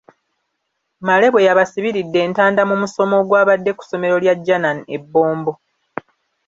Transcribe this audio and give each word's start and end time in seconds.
Male 1.05 1.27
bwe 1.31 1.45
yabasibiridde 1.47 2.19
entanda 2.27 2.61
mu 2.69 2.75
musomo 2.81 3.15
ogwabadde 3.21 3.71
ku 3.73 3.83
ssomero 3.83 4.15
lya 4.23 4.35
Janan 4.45 4.77
e 4.95 4.97
Bombo. 5.11 5.53